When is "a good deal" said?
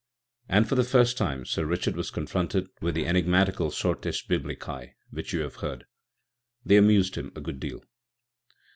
7.35-7.83